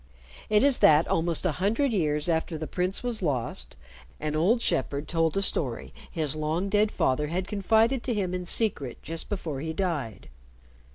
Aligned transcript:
It 0.49 0.63
is 0.63 0.79
that 0.79 1.07
almost 1.07 1.45
a 1.45 1.51
hundred 1.61 1.93
years 1.93 2.27
after 2.27 2.57
the 2.57 2.65
prince 2.65 3.03
was 3.03 3.21
lost, 3.21 3.77
an 4.19 4.35
old 4.35 4.59
shepherd 4.59 5.07
told 5.07 5.37
a 5.37 5.43
story 5.43 5.93
his 6.09 6.35
long 6.35 6.69
dead 6.69 6.89
father 6.91 7.27
had 7.27 7.47
confided 7.47 8.01
to 8.05 8.13
him 8.15 8.33
in 8.33 8.45
secret 8.45 9.03
just 9.03 9.29
before 9.29 9.59
he 9.59 9.73
died. 9.73 10.27